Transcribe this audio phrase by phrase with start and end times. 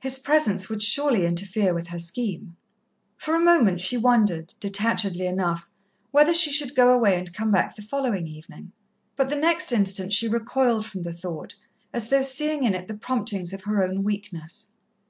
[0.00, 2.56] His presence would surely interfere with her scheme.
[3.16, 5.66] For a moment she wondered, detachedly enough,
[6.10, 8.72] whether she should go away and come back the following evening.
[9.16, 11.54] But the next instant she recoiled from the thought,
[11.90, 14.72] as though seeing in it the promptings of her own weakness.